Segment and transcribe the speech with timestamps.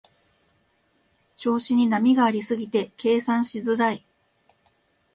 [1.37, 4.03] 調子に波がありすぎて計算しづらい